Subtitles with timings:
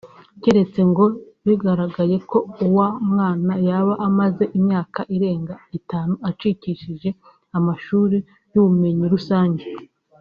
[0.41, 1.05] keretse ngo
[1.45, 7.09] bigaragaye ko uwa mwana yaba amaze imyaka irenga itanu acikishirije
[7.57, 8.17] amashuri
[8.51, 9.65] y’ubumenyi rusange